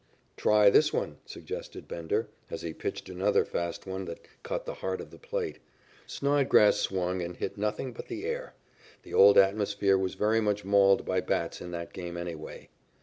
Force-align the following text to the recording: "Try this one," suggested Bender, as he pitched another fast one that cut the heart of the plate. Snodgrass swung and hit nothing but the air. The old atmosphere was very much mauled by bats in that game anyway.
"Try 0.35 0.71
this 0.71 0.91
one," 0.91 1.17
suggested 1.27 1.87
Bender, 1.87 2.27
as 2.49 2.63
he 2.63 2.73
pitched 2.73 3.07
another 3.07 3.45
fast 3.45 3.85
one 3.85 4.05
that 4.05 4.27
cut 4.41 4.65
the 4.65 4.73
heart 4.81 4.99
of 4.99 5.11
the 5.11 5.19
plate. 5.19 5.59
Snodgrass 6.07 6.77
swung 6.79 7.21
and 7.21 7.37
hit 7.37 7.55
nothing 7.55 7.93
but 7.93 8.07
the 8.07 8.25
air. 8.25 8.55
The 9.03 9.13
old 9.13 9.37
atmosphere 9.37 9.99
was 9.99 10.15
very 10.15 10.41
much 10.41 10.65
mauled 10.65 11.05
by 11.05 11.19
bats 11.21 11.61
in 11.61 11.69
that 11.73 11.93
game 11.93 12.17
anyway. 12.17 12.69